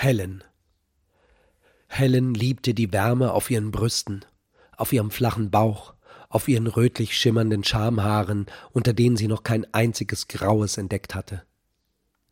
Helen. 0.00 0.44
Helen 1.88 2.32
liebte 2.32 2.72
die 2.72 2.92
Wärme 2.92 3.32
auf 3.32 3.50
ihren 3.50 3.72
Brüsten, 3.72 4.24
auf 4.76 4.92
ihrem 4.92 5.10
flachen 5.10 5.50
Bauch, 5.50 5.94
auf 6.28 6.46
ihren 6.46 6.68
rötlich 6.68 7.18
schimmernden 7.18 7.64
Schamhaaren, 7.64 8.46
unter 8.70 8.92
denen 8.92 9.16
sie 9.16 9.26
noch 9.26 9.42
kein 9.42 9.66
einziges 9.74 10.28
Graues 10.28 10.76
entdeckt 10.76 11.16
hatte. 11.16 11.42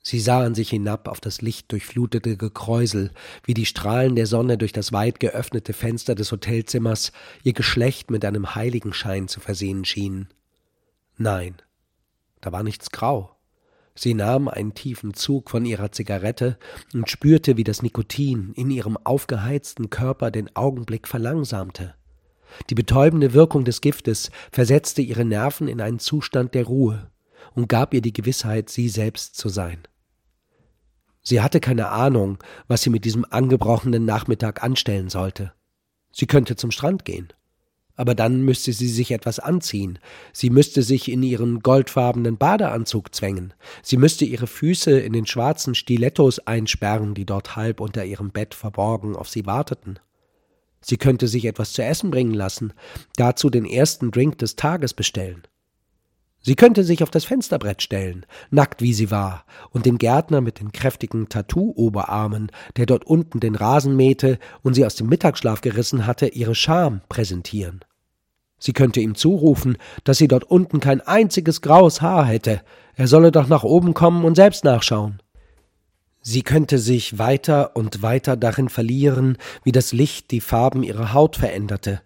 Sie 0.00 0.20
sah 0.20 0.44
an 0.44 0.54
sich 0.54 0.70
hinab 0.70 1.08
auf 1.08 1.20
das 1.20 1.42
lichtdurchflutete 1.42 2.36
Gekräusel, 2.36 3.10
wie 3.42 3.54
die 3.54 3.66
Strahlen 3.66 4.14
der 4.14 4.28
Sonne 4.28 4.58
durch 4.58 4.72
das 4.72 4.92
weit 4.92 5.18
geöffnete 5.18 5.72
Fenster 5.72 6.14
des 6.14 6.30
Hotelzimmers 6.30 7.10
ihr 7.42 7.52
Geschlecht 7.52 8.12
mit 8.12 8.24
einem 8.24 8.54
Heiligenschein 8.54 9.26
zu 9.26 9.40
versehen 9.40 9.84
schienen. 9.84 10.28
Nein, 11.16 11.56
da 12.40 12.52
war 12.52 12.62
nichts 12.62 12.92
grau. 12.92 13.35
Sie 13.96 14.12
nahm 14.12 14.46
einen 14.48 14.74
tiefen 14.74 15.14
Zug 15.14 15.50
von 15.50 15.64
ihrer 15.64 15.90
Zigarette 15.90 16.58
und 16.92 17.10
spürte, 17.10 17.56
wie 17.56 17.64
das 17.64 17.82
Nikotin 17.82 18.52
in 18.54 18.70
ihrem 18.70 18.98
aufgeheizten 18.98 19.88
Körper 19.88 20.30
den 20.30 20.54
Augenblick 20.54 21.08
verlangsamte. 21.08 21.94
Die 22.68 22.74
betäubende 22.74 23.32
Wirkung 23.32 23.64
des 23.64 23.80
Giftes 23.80 24.30
versetzte 24.52 25.00
ihre 25.02 25.24
Nerven 25.24 25.66
in 25.66 25.80
einen 25.80 25.98
Zustand 25.98 26.54
der 26.54 26.64
Ruhe 26.64 27.10
und 27.54 27.68
gab 27.68 27.94
ihr 27.94 28.02
die 28.02 28.12
Gewissheit, 28.12 28.68
sie 28.68 28.88
selbst 28.88 29.36
zu 29.36 29.48
sein. 29.48 29.78
Sie 31.22 31.40
hatte 31.40 31.58
keine 31.58 31.88
Ahnung, 31.88 32.38
was 32.68 32.82
sie 32.82 32.90
mit 32.90 33.04
diesem 33.04 33.24
angebrochenen 33.28 34.04
Nachmittag 34.04 34.62
anstellen 34.62 35.08
sollte. 35.08 35.52
Sie 36.12 36.26
könnte 36.26 36.54
zum 36.54 36.70
Strand 36.70 37.04
gehen 37.04 37.32
aber 37.96 38.14
dann 38.14 38.42
müsste 38.42 38.72
sie 38.72 38.88
sich 38.88 39.10
etwas 39.10 39.38
anziehen, 39.38 39.98
sie 40.32 40.50
müsste 40.50 40.82
sich 40.82 41.10
in 41.10 41.22
ihren 41.22 41.60
goldfarbenen 41.60 42.36
Badeanzug 42.36 43.14
zwängen, 43.14 43.54
sie 43.82 43.96
müsste 43.96 44.24
ihre 44.24 44.46
Füße 44.46 44.98
in 45.00 45.12
den 45.12 45.26
schwarzen 45.26 45.74
Stilettos 45.74 46.38
einsperren, 46.40 47.14
die 47.14 47.24
dort 47.24 47.56
halb 47.56 47.80
unter 47.80 48.04
ihrem 48.04 48.30
Bett 48.30 48.54
verborgen 48.54 49.16
auf 49.16 49.28
sie 49.28 49.46
warteten. 49.46 49.98
Sie 50.80 50.98
könnte 50.98 51.26
sich 51.26 51.46
etwas 51.46 51.72
zu 51.72 51.82
essen 51.82 52.10
bringen 52.10 52.34
lassen, 52.34 52.72
dazu 53.16 53.50
den 53.50 53.64
ersten 53.64 54.12
Drink 54.12 54.38
des 54.38 54.54
Tages 54.54 54.94
bestellen. 54.94 55.42
Sie 56.46 56.54
könnte 56.54 56.84
sich 56.84 57.02
auf 57.02 57.10
das 57.10 57.24
Fensterbrett 57.24 57.82
stellen, 57.82 58.24
nackt 58.50 58.80
wie 58.80 58.94
sie 58.94 59.10
war, 59.10 59.44
und 59.70 59.84
dem 59.84 59.98
Gärtner 59.98 60.40
mit 60.40 60.60
den 60.60 60.70
kräftigen 60.70 61.28
Tattoo-Oberarmen, 61.28 62.52
der 62.76 62.86
dort 62.86 63.04
unten 63.04 63.40
den 63.40 63.56
Rasen 63.56 63.96
mähte 63.96 64.38
und 64.62 64.74
sie 64.74 64.86
aus 64.86 64.94
dem 64.94 65.08
Mittagsschlaf 65.08 65.60
gerissen 65.60 66.06
hatte, 66.06 66.28
ihre 66.28 66.54
Scham 66.54 67.00
präsentieren. 67.08 67.80
Sie 68.58 68.72
könnte 68.72 69.00
ihm 69.00 69.14
zurufen, 69.14 69.76
dass 70.04 70.18
sie 70.18 70.28
dort 70.28 70.44
unten 70.44 70.80
kein 70.80 71.00
einziges 71.00 71.60
graues 71.60 72.00
Haar 72.00 72.24
hätte, 72.24 72.62
er 72.94 73.08
solle 73.08 73.30
doch 73.30 73.48
nach 73.48 73.62
oben 73.64 73.94
kommen 73.94 74.24
und 74.24 74.34
selbst 74.34 74.64
nachschauen. 74.64 75.20
Sie 76.22 76.42
könnte 76.42 76.78
sich 76.78 77.18
weiter 77.18 77.76
und 77.76 78.02
weiter 78.02 78.36
darin 78.36 78.68
verlieren, 78.68 79.36
wie 79.62 79.72
das 79.72 79.92
Licht 79.92 80.30
die 80.30 80.40
Farben 80.40 80.82
ihrer 80.82 81.12
Haut 81.12 81.36
veränderte, 81.36 82.00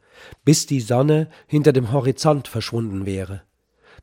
bis 0.44 0.66
die 0.66 0.80
Sonne 0.80 1.28
hinter 1.46 1.72
dem 1.72 1.92
Horizont 1.92 2.48
verschwunden 2.48 3.06
wäre 3.06 3.42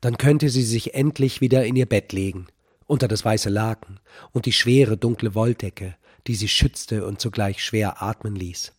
dann 0.01 0.17
könnte 0.17 0.49
sie 0.49 0.63
sich 0.63 0.93
endlich 0.93 1.41
wieder 1.41 1.65
in 1.65 1.75
ihr 1.75 1.85
Bett 1.85 2.13
legen, 2.13 2.47
unter 2.85 3.07
das 3.07 3.25
weiße 3.25 3.49
Laken 3.49 3.99
und 4.31 4.45
die 4.45 4.53
schwere 4.53 4.97
dunkle 4.97 5.35
Wolldecke, 5.35 5.95
die 6.27 6.35
sie 6.35 6.47
schützte 6.47 7.05
und 7.05 7.21
zugleich 7.21 7.63
schwer 7.63 8.01
atmen 8.01 8.35
ließ. 8.35 8.73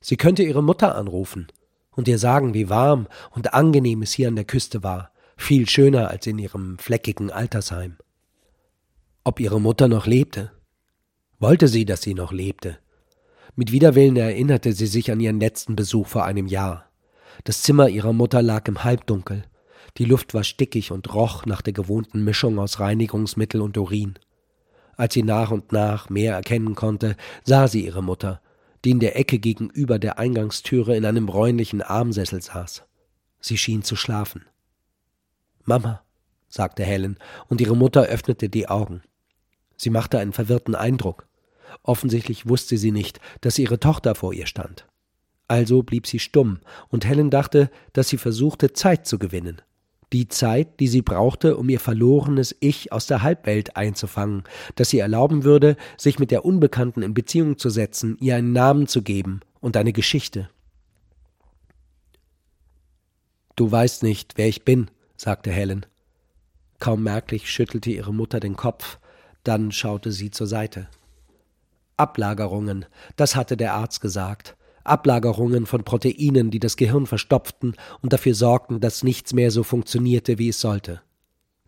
Sie 0.00 0.16
könnte 0.16 0.42
ihre 0.42 0.62
Mutter 0.62 0.94
anrufen 0.94 1.48
und 1.96 2.06
ihr 2.06 2.18
sagen, 2.18 2.54
wie 2.54 2.68
warm 2.68 3.08
und 3.32 3.54
angenehm 3.54 4.02
es 4.02 4.12
hier 4.12 4.28
an 4.28 4.36
der 4.36 4.44
Küste 4.44 4.82
war, 4.82 5.10
viel 5.36 5.68
schöner 5.68 6.08
als 6.08 6.26
in 6.26 6.38
ihrem 6.38 6.78
fleckigen 6.78 7.30
Altersheim. 7.30 7.96
Ob 9.24 9.40
ihre 9.40 9.60
Mutter 9.60 9.88
noch 9.88 10.06
lebte? 10.06 10.52
Wollte 11.38 11.68
sie, 11.68 11.84
dass 11.84 12.02
sie 12.02 12.14
noch 12.14 12.32
lebte? 12.32 12.78
Mit 13.56 13.72
Widerwillen 13.72 14.16
erinnerte 14.16 14.72
sie 14.72 14.86
sich 14.86 15.10
an 15.10 15.20
ihren 15.20 15.40
letzten 15.40 15.74
Besuch 15.74 16.06
vor 16.06 16.24
einem 16.24 16.46
Jahr. 16.46 16.88
Das 17.44 17.62
Zimmer 17.62 17.88
ihrer 17.88 18.12
Mutter 18.12 18.40
lag 18.40 18.68
im 18.68 18.84
Halbdunkel, 18.84 19.44
die 19.98 20.04
Luft 20.04 20.34
war 20.34 20.44
stickig 20.44 20.92
und 20.92 21.14
roch 21.14 21.46
nach 21.46 21.62
der 21.62 21.72
gewohnten 21.72 22.22
Mischung 22.22 22.58
aus 22.58 22.80
Reinigungsmittel 22.80 23.60
und 23.62 23.78
Urin. 23.78 24.18
Als 24.96 25.14
sie 25.14 25.22
nach 25.22 25.50
und 25.50 25.72
nach 25.72 26.10
mehr 26.10 26.34
erkennen 26.34 26.74
konnte, 26.74 27.16
sah 27.44 27.68
sie 27.68 27.84
ihre 27.84 28.02
Mutter, 28.02 28.40
die 28.84 28.90
in 28.90 29.00
der 29.00 29.18
Ecke 29.18 29.38
gegenüber 29.38 29.98
der 29.98 30.18
Eingangstüre 30.18 30.96
in 30.96 31.04
einem 31.04 31.26
bräunlichen 31.26 31.82
Armsessel 31.82 32.42
saß. 32.42 32.84
Sie 33.40 33.58
schien 33.58 33.82
zu 33.82 33.96
schlafen. 33.96 34.44
Mama, 35.64 36.02
sagte 36.48 36.84
Helen, 36.84 37.18
und 37.48 37.60
ihre 37.60 37.76
Mutter 37.76 38.04
öffnete 38.04 38.48
die 38.48 38.68
Augen. 38.68 39.02
Sie 39.76 39.90
machte 39.90 40.18
einen 40.18 40.32
verwirrten 40.32 40.74
Eindruck. 40.74 41.26
Offensichtlich 41.82 42.48
wusste 42.48 42.78
sie 42.78 42.92
nicht, 42.92 43.20
dass 43.40 43.58
ihre 43.58 43.80
Tochter 43.80 44.14
vor 44.14 44.32
ihr 44.32 44.46
stand. 44.46 44.86
Also 45.48 45.82
blieb 45.82 46.06
sie 46.06 46.18
stumm, 46.18 46.60
und 46.88 47.04
Helen 47.04 47.30
dachte, 47.30 47.70
dass 47.92 48.08
sie 48.08 48.18
versuchte, 48.18 48.72
Zeit 48.72 49.06
zu 49.06 49.18
gewinnen 49.18 49.62
die 50.12 50.28
Zeit, 50.28 50.78
die 50.80 50.88
sie 50.88 51.02
brauchte, 51.02 51.56
um 51.56 51.68
ihr 51.68 51.80
verlorenes 51.80 52.54
Ich 52.60 52.92
aus 52.92 53.06
der 53.06 53.22
Halbwelt 53.22 53.76
einzufangen, 53.76 54.44
das 54.76 54.90
sie 54.90 54.98
erlauben 54.98 55.44
würde, 55.44 55.76
sich 55.96 56.18
mit 56.18 56.30
der 56.30 56.44
Unbekannten 56.44 57.02
in 57.02 57.14
Beziehung 57.14 57.58
zu 57.58 57.70
setzen, 57.70 58.16
ihr 58.20 58.36
einen 58.36 58.52
Namen 58.52 58.86
zu 58.86 59.02
geben 59.02 59.40
und 59.60 59.76
eine 59.76 59.92
Geschichte. 59.92 60.48
Du 63.56 63.70
weißt 63.70 64.02
nicht, 64.02 64.34
wer 64.36 64.48
ich 64.48 64.64
bin, 64.64 64.90
sagte 65.16 65.50
Helen. 65.50 65.86
Kaum 66.78 67.02
merklich 67.02 67.50
schüttelte 67.50 67.90
ihre 67.90 68.12
Mutter 68.12 68.38
den 68.38 68.54
Kopf, 68.54 68.98
dann 69.44 69.72
schaute 69.72 70.12
sie 70.12 70.30
zur 70.30 70.46
Seite. 70.46 70.88
Ablagerungen, 71.96 72.84
das 73.16 73.34
hatte 73.34 73.56
der 73.56 73.74
Arzt 73.74 74.00
gesagt. 74.00 74.56
Ablagerungen 74.88 75.66
von 75.66 75.84
Proteinen, 75.84 76.50
die 76.50 76.58
das 76.58 76.76
Gehirn 76.76 77.06
verstopften 77.06 77.74
und 78.02 78.12
dafür 78.12 78.34
sorgten, 78.34 78.80
dass 78.80 79.02
nichts 79.02 79.32
mehr 79.32 79.50
so 79.50 79.62
funktionierte, 79.62 80.38
wie 80.38 80.48
es 80.48 80.60
sollte. 80.60 81.00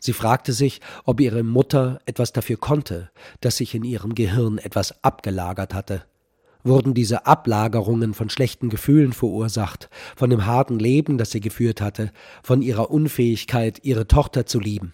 Sie 0.00 0.12
fragte 0.12 0.52
sich, 0.52 0.80
ob 1.04 1.20
ihre 1.20 1.42
Mutter 1.42 1.98
etwas 2.06 2.32
dafür 2.32 2.56
konnte, 2.56 3.10
dass 3.40 3.56
sich 3.56 3.74
in 3.74 3.84
ihrem 3.84 4.14
Gehirn 4.14 4.58
etwas 4.58 5.02
abgelagert 5.02 5.74
hatte. 5.74 6.04
Wurden 6.64 6.94
diese 6.94 7.26
Ablagerungen 7.26 8.14
von 8.14 8.30
schlechten 8.30 8.68
Gefühlen 8.68 9.12
verursacht, 9.12 9.88
von 10.16 10.30
dem 10.30 10.46
harten 10.46 10.78
Leben, 10.78 11.18
das 11.18 11.30
sie 11.30 11.40
geführt 11.40 11.80
hatte, 11.80 12.12
von 12.42 12.62
ihrer 12.62 12.90
Unfähigkeit, 12.90 13.80
ihre 13.84 14.06
Tochter 14.06 14.46
zu 14.46 14.60
lieben? 14.60 14.92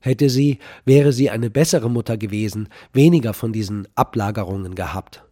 Hätte 0.00 0.30
sie, 0.30 0.58
wäre 0.84 1.12
sie 1.12 1.28
eine 1.30 1.50
bessere 1.50 1.90
Mutter 1.90 2.16
gewesen, 2.16 2.68
weniger 2.92 3.34
von 3.34 3.52
diesen 3.52 3.86
Ablagerungen 3.94 4.74
gehabt. 4.74 5.24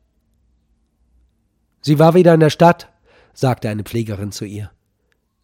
Sie 1.80 1.98
war 1.98 2.14
wieder 2.14 2.34
in 2.34 2.40
der 2.40 2.50
Stadt, 2.50 2.88
sagte 3.32 3.68
eine 3.68 3.84
Pflegerin 3.84 4.32
zu 4.32 4.44
ihr. 4.44 4.70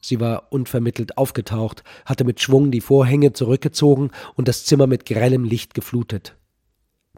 Sie 0.00 0.20
war 0.20 0.52
unvermittelt 0.52 1.16
aufgetaucht, 1.16 1.82
hatte 2.04 2.24
mit 2.24 2.40
Schwung 2.40 2.70
die 2.70 2.82
Vorhänge 2.82 3.32
zurückgezogen 3.32 4.10
und 4.34 4.48
das 4.48 4.64
Zimmer 4.64 4.86
mit 4.86 5.06
grellem 5.06 5.44
Licht 5.44 5.72
geflutet. 5.72 6.36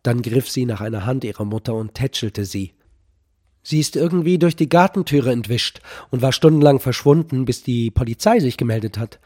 Dann 0.03 0.23
griff 0.23 0.49
sie 0.49 0.67
nach 0.67 0.81
einer 0.81 1.05
Hand 1.05 1.25
ihrer 1.25 1.45
Mutter 1.45 1.75
und 1.75 1.95
tätschelte 1.95 2.45
sie. 2.45 2.75
Sie 3.65 3.81
ist 3.81 3.97
irgendwie 3.97 4.39
durch 4.39 4.55
die 4.55 4.69
Gartentüre 4.69 5.33
entwischt 5.33 5.81
und 6.11 6.23
war 6.23 6.31
stundenlang 6.31 6.79
verschwunden, 6.79 7.45
bis 7.45 7.65
die 7.65 7.91
Polizei 7.91 8.39
sich 8.39 8.57
gemeldet 8.57 8.99
hat. 8.99 9.19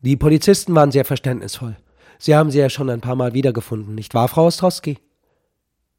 Die 0.00 0.16
Polizisten 0.16 0.74
waren 0.74 0.90
sehr 0.90 1.04
verständnisvoll. 1.04 1.76
Sie 2.18 2.34
haben 2.34 2.50
sie 2.50 2.58
ja 2.58 2.68
schon 2.68 2.90
ein 2.90 3.00
paar 3.00 3.14
Mal 3.14 3.34
wiedergefunden, 3.34 3.94
nicht 3.94 4.14
wahr, 4.14 4.26
Frau 4.26 4.46
Ostrowski? 4.46 4.98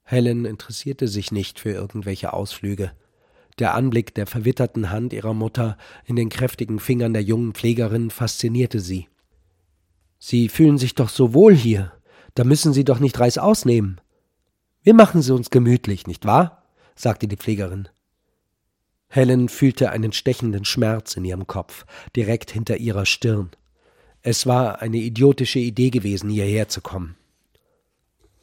Helen 0.03 0.43
interessierte 0.43 1.07
sich 1.07 1.31
nicht 1.31 1.61
für 1.61 1.71
irgendwelche 1.71 2.33
Ausflüge. 2.33 2.91
Der 3.59 3.75
Anblick 3.75 4.15
der 4.15 4.25
verwitterten 4.25 4.89
Hand 4.89 5.13
ihrer 5.13 5.33
Mutter 5.33 5.77
in 6.05 6.15
den 6.15 6.29
kräftigen 6.29 6.79
Fingern 6.79 7.13
der 7.13 7.23
jungen 7.23 7.53
Pflegerin 7.53 8.09
faszinierte 8.09 8.79
sie. 8.79 9.07
Sie 10.17 10.49
fühlen 10.49 10.77
sich 10.77 10.95
doch 10.95 11.09
so 11.09 11.33
wohl 11.33 11.53
hier. 11.53 11.91
Da 12.33 12.43
müssen 12.43 12.73
Sie 12.73 12.83
doch 12.83 12.99
nicht 12.99 13.19
Reißaus 13.19 13.65
nehmen. 13.65 14.01
Wir 14.81 14.93
machen 14.93 15.21
sie 15.21 15.33
uns 15.33 15.49
gemütlich, 15.49 16.07
nicht 16.07 16.25
wahr? 16.25 16.63
sagte 16.95 17.27
die 17.27 17.37
Pflegerin. 17.37 17.87
Helen 19.07 19.49
fühlte 19.49 19.91
einen 19.91 20.13
stechenden 20.13 20.65
Schmerz 20.65 21.15
in 21.15 21.25
ihrem 21.25 21.45
Kopf, 21.45 21.85
direkt 22.15 22.49
hinter 22.51 22.77
ihrer 22.77 23.05
Stirn. 23.05 23.51
Es 24.21 24.47
war 24.47 24.81
eine 24.81 24.97
idiotische 24.97 25.59
Idee 25.59 25.91
gewesen, 25.91 26.29
hierher 26.29 26.69
zu 26.69 26.81
kommen. 26.81 27.15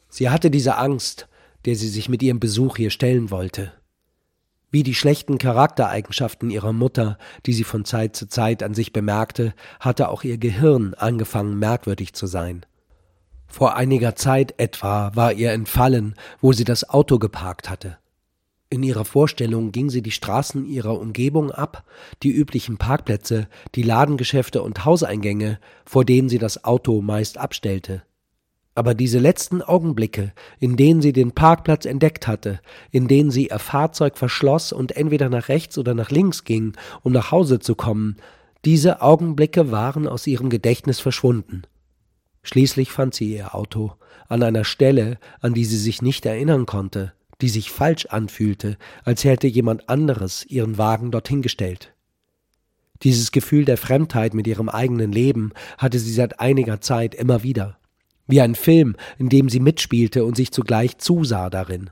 Sie 0.07 0.29
hatte 0.29 0.49
diese 0.49 0.77
Angst, 0.77 1.27
der 1.65 1.75
sie 1.75 1.89
sich 1.89 2.07
mit 2.07 2.23
ihrem 2.23 2.39
Besuch 2.39 2.77
hier 2.77 2.91
stellen 2.91 3.29
wollte 3.29 3.73
wie 4.71 4.83
die 4.83 4.95
schlechten 4.95 5.37
Charaktereigenschaften 5.37 6.49
ihrer 6.49 6.73
Mutter, 6.73 7.17
die 7.45 7.53
sie 7.53 7.65
von 7.65 7.85
Zeit 7.85 8.15
zu 8.15 8.27
Zeit 8.27 8.63
an 8.63 8.73
sich 8.73 8.93
bemerkte, 8.93 9.53
hatte 9.79 10.09
auch 10.09 10.23
ihr 10.23 10.37
Gehirn 10.37 10.93
angefangen 10.93 11.59
merkwürdig 11.59 12.13
zu 12.13 12.25
sein. 12.25 12.65
Vor 13.47 13.75
einiger 13.75 14.15
Zeit 14.15 14.55
etwa 14.57 15.11
war 15.13 15.33
ihr 15.33 15.51
entfallen, 15.51 16.15
wo 16.39 16.53
sie 16.53 16.63
das 16.63 16.89
Auto 16.89 17.19
geparkt 17.19 17.69
hatte. 17.69 17.97
In 18.69 18.83
ihrer 18.83 19.03
Vorstellung 19.03 19.73
ging 19.73 19.89
sie 19.89 20.01
die 20.01 20.11
Straßen 20.11 20.65
ihrer 20.65 20.97
Umgebung 20.97 21.51
ab, 21.51 21.83
die 22.23 22.31
üblichen 22.31 22.77
Parkplätze, 22.77 23.49
die 23.75 23.83
Ladengeschäfte 23.83 24.63
und 24.63 24.85
Hauseingänge, 24.85 25.59
vor 25.85 26.05
denen 26.05 26.29
sie 26.29 26.37
das 26.37 26.63
Auto 26.63 27.01
meist 27.01 27.37
abstellte. 27.37 28.03
Aber 28.73 28.93
diese 28.93 29.19
letzten 29.19 29.61
Augenblicke, 29.61 30.33
in 30.59 30.77
denen 30.77 31.01
sie 31.01 31.11
den 31.11 31.33
Parkplatz 31.33 31.85
entdeckt 31.85 32.27
hatte, 32.27 32.61
in 32.89 33.07
denen 33.07 33.29
sie 33.29 33.47
ihr 33.47 33.59
Fahrzeug 33.59 34.17
verschloss 34.17 34.71
und 34.71 34.95
entweder 34.95 35.29
nach 35.29 35.49
rechts 35.49 35.77
oder 35.77 35.93
nach 35.93 36.09
links 36.09 36.45
ging, 36.45 36.73
um 37.03 37.11
nach 37.11 37.31
Hause 37.31 37.59
zu 37.59 37.75
kommen, 37.75 38.17
diese 38.63 39.01
Augenblicke 39.01 39.71
waren 39.71 40.07
aus 40.07 40.25
ihrem 40.27 40.49
Gedächtnis 40.49 40.99
verschwunden. 40.99 41.63
Schließlich 42.43 42.91
fand 42.91 43.13
sie 43.13 43.35
ihr 43.35 43.53
Auto 43.53 43.93
an 44.27 44.43
einer 44.43 44.63
Stelle, 44.63 45.19
an 45.41 45.53
die 45.53 45.65
sie 45.65 45.77
sich 45.77 46.01
nicht 46.01 46.25
erinnern 46.25 46.65
konnte, 46.65 47.13
die 47.41 47.49
sich 47.49 47.71
falsch 47.71 48.05
anfühlte, 48.05 48.77
als 49.03 49.25
hätte 49.25 49.47
jemand 49.47 49.89
anderes 49.89 50.45
ihren 50.45 50.77
Wagen 50.77 51.11
dorthin 51.11 51.41
gestellt. 51.41 51.93
Dieses 53.03 53.31
Gefühl 53.31 53.65
der 53.65 53.77
Fremdheit 53.77 54.33
mit 54.33 54.47
ihrem 54.47 54.69
eigenen 54.69 55.11
Leben 55.11 55.51
hatte 55.77 55.99
sie 55.99 56.13
seit 56.13 56.39
einiger 56.39 56.81
Zeit 56.81 57.15
immer 57.15 57.43
wieder, 57.43 57.79
wie 58.31 58.41
ein 58.41 58.55
Film, 58.55 58.95
in 59.17 59.29
dem 59.29 59.49
sie 59.49 59.59
mitspielte 59.59 60.25
und 60.25 60.35
sich 60.35 60.51
zugleich 60.51 60.97
zusah 60.97 61.49
darin. 61.49 61.89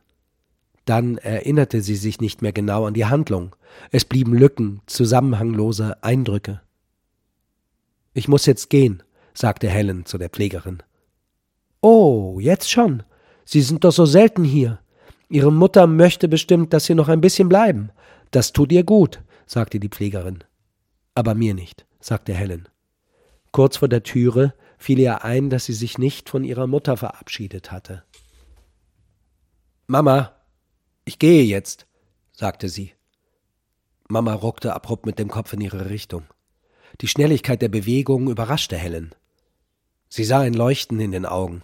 Dann 0.86 1.18
erinnerte 1.18 1.82
sie 1.82 1.96
sich 1.96 2.20
nicht 2.20 2.42
mehr 2.42 2.54
genau 2.54 2.86
an 2.86 2.96
die 2.96 3.06
Handlung, 3.06 3.56
es 3.92 4.06
blieben 4.06 4.34
Lücken, 4.34 4.82
zusammenhanglose 4.88 6.04
Eindrücke. 6.04 6.62
Ich 8.14 8.28
muss 8.28 8.46
jetzt 8.46 8.70
gehen, 8.70 9.04
sagte 9.34 9.70
Helen 9.70 10.06
zu 10.06 10.18
der 10.18 10.30
Pflegerin. 10.30 10.82
Oh, 11.82 12.40
jetzt 12.40 12.72
schon. 12.72 13.04
Sie 13.46 13.62
sind 13.62 13.84
doch 13.84 13.92
so 13.92 14.06
selten 14.06 14.44
hier. 14.44 14.80
Ihre 15.30 15.52
Mutter 15.52 15.88
möchte 15.88 16.28
bestimmt, 16.28 16.74
dass 16.74 16.86
Sie 16.86 16.96
noch 16.96 17.08
ein 17.08 17.22
bisschen 17.22 17.50
bleiben. 17.50 17.92
Das 18.32 18.52
tut 18.52 18.72
ihr 18.72 18.84
gut, 18.84 19.22
sagte 19.46 19.80
die 19.80 19.90
Pflegerin. 19.90 20.44
Aber 21.16 21.36
mir 21.36 21.54
nicht, 21.54 21.86
sagte 22.00 22.34
Helen. 22.34 22.68
Kurz 23.52 23.78
vor 23.78 23.88
der 23.88 24.04
Türe 24.04 24.54
fiel 24.80 24.98
ihr 24.98 25.24
ein, 25.24 25.50
dass 25.50 25.66
sie 25.66 25.74
sich 25.74 25.98
nicht 25.98 26.30
von 26.30 26.44
ihrer 26.44 26.66
Mutter 26.66 26.98
verabschiedet 26.98 27.72
hatte. 27.72 28.04
Mama, 29.86 30.34
ich 31.06 31.20
gehe 31.20 31.44
jetzt, 31.44 31.86
sagte 32.32 32.70
sie. 32.70 32.94
Mama 34.08 34.34
ruckte 34.34 34.74
abrupt 34.74 35.06
mit 35.06 35.20
dem 35.20 35.28
Kopf 35.28 35.54
in 35.54 35.62
ihre 35.62 35.90
Richtung. 35.90 36.24
Die 37.02 37.08
Schnelligkeit 37.08 37.62
der 37.62 37.70
Bewegung 37.70 38.30
überraschte 38.30 38.78
Helen. 38.78 39.14
Sie 40.08 40.24
sah 40.24 40.40
ein 40.40 40.54
Leuchten 40.54 41.00
in 41.00 41.12
den 41.12 41.26
Augen, 41.26 41.62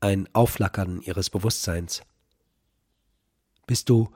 ein 0.00 0.28
Aufflackern 0.34 1.00
ihres 1.00 1.30
Bewusstseins. 1.30 2.02
Bist 3.66 3.88
du. 3.88 4.10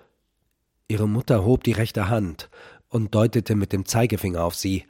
Ihre 0.88 1.08
Mutter 1.08 1.44
hob 1.44 1.64
die 1.64 1.72
rechte 1.72 2.08
Hand 2.08 2.50
und 2.88 3.14
deutete 3.14 3.54
mit 3.54 3.72
dem 3.72 3.86
Zeigefinger 3.86 4.44
auf 4.44 4.54
sie. 4.54 4.84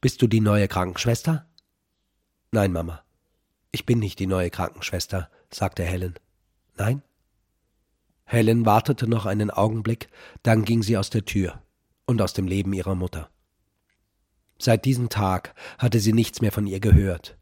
Bist 0.00 0.20
du 0.22 0.26
die 0.26 0.40
neue 0.40 0.68
Krankenschwester? 0.68 1.46
Nein, 2.54 2.70
Mama. 2.70 3.02
Ich 3.70 3.86
bin 3.86 3.98
nicht 3.98 4.18
die 4.18 4.26
neue 4.26 4.50
Krankenschwester, 4.50 5.30
sagte 5.50 5.84
Helen. 5.84 6.18
Nein? 6.76 7.00
Helen 8.26 8.66
wartete 8.66 9.08
noch 9.08 9.24
einen 9.24 9.50
Augenblick, 9.50 10.08
dann 10.42 10.66
ging 10.66 10.82
sie 10.82 10.98
aus 10.98 11.08
der 11.08 11.24
Tür 11.24 11.62
und 12.04 12.20
aus 12.20 12.34
dem 12.34 12.46
Leben 12.46 12.74
ihrer 12.74 12.94
Mutter. 12.94 13.30
Seit 14.58 14.84
diesem 14.84 15.08
Tag 15.08 15.54
hatte 15.78 15.98
sie 15.98 16.12
nichts 16.12 16.42
mehr 16.42 16.52
von 16.52 16.66
ihr 16.66 16.78
gehört. 16.78 17.38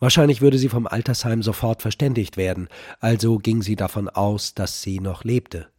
Wahrscheinlich 0.00 0.42
würde 0.42 0.58
sie 0.58 0.68
vom 0.68 0.86
Altersheim 0.86 1.42
sofort 1.42 1.80
verständigt 1.80 2.36
werden, 2.36 2.68
also 3.00 3.38
ging 3.38 3.62
sie 3.62 3.74
davon 3.74 4.10
aus, 4.10 4.52
dass 4.52 4.82
sie 4.82 5.00
noch 5.00 5.24
lebte. 5.24 5.70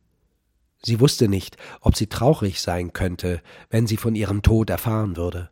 Sie 0.82 1.00
wusste 1.00 1.28
nicht, 1.28 1.58
ob 1.80 1.96
sie 1.96 2.08
traurig 2.08 2.60
sein 2.60 2.92
könnte, 2.92 3.44
wenn 3.70 3.86
sie 3.86 3.98
von 3.98 4.16
ihrem 4.16 4.42
Tod 4.42 4.72
erfahren 4.72 5.16
würde. 5.16 5.51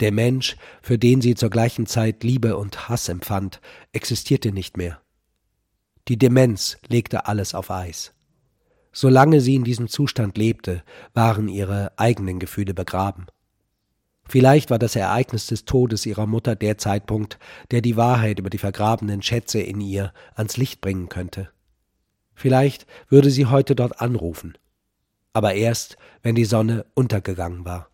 Der 0.00 0.12
Mensch, 0.12 0.56
für 0.82 0.98
den 0.98 1.20
sie 1.20 1.34
zur 1.34 1.50
gleichen 1.50 1.86
Zeit 1.86 2.22
Liebe 2.22 2.56
und 2.56 2.88
Hass 2.88 3.08
empfand, 3.08 3.60
existierte 3.92 4.52
nicht 4.52 4.76
mehr. 4.76 5.00
Die 6.08 6.18
Demenz 6.18 6.78
legte 6.88 7.26
alles 7.26 7.54
auf 7.54 7.70
Eis. 7.70 8.12
Solange 8.92 9.40
sie 9.40 9.54
in 9.54 9.64
diesem 9.64 9.88
Zustand 9.88 10.38
lebte, 10.38 10.82
waren 11.14 11.48
ihre 11.48 11.92
eigenen 11.98 12.38
Gefühle 12.38 12.74
begraben. 12.74 13.26
Vielleicht 14.28 14.70
war 14.70 14.78
das 14.78 14.96
Ereignis 14.96 15.46
des 15.46 15.64
Todes 15.64 16.04
ihrer 16.06 16.26
Mutter 16.26 16.56
der 16.56 16.78
Zeitpunkt, 16.78 17.38
der 17.70 17.80
die 17.80 17.96
Wahrheit 17.96 18.38
über 18.38 18.50
die 18.50 18.58
vergrabenen 18.58 19.22
Schätze 19.22 19.60
in 19.60 19.80
ihr 19.80 20.12
ans 20.34 20.56
Licht 20.56 20.80
bringen 20.80 21.08
könnte. 21.08 21.50
Vielleicht 22.34 22.86
würde 23.08 23.30
sie 23.30 23.46
heute 23.46 23.74
dort 23.74 24.00
anrufen, 24.00 24.58
aber 25.32 25.54
erst, 25.54 25.96
wenn 26.22 26.34
die 26.34 26.44
Sonne 26.44 26.86
untergegangen 26.94 27.64
war. 27.64 27.88